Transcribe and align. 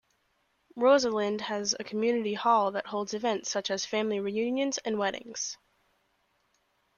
Rosalind 0.75 1.41
has 1.41 1.75
a 1.79 1.83
community 1.83 2.33
hall 2.33 2.71
that 2.71 2.87
holds 2.87 3.13
events 3.13 3.51
such 3.51 3.69
as 3.69 3.85
family 3.85 4.19
reunions 4.19 4.79
and 4.79 4.97
weddings. 4.97 5.59